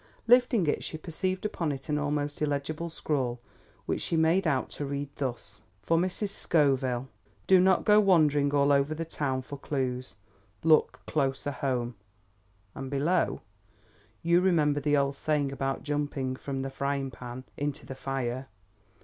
[0.27, 3.39] Lifting it, she perceived upon it an almost illegible scrawl
[3.85, 6.29] which she made out to read thus: For Mrs.
[6.29, 7.07] Scoville:
[7.45, 10.15] Do not go wandering all over the town for clews.
[10.63, 11.93] Look closer home.
[12.73, 13.41] And below:
[14.23, 18.47] You remember the old saying about jumping from the frying pan into the fire.